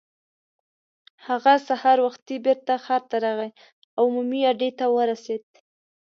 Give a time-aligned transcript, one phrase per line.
[1.27, 3.51] هغه سهار وختي بېرته ښار ته راغی
[3.97, 5.43] او عمومي اډې ته ورسېد.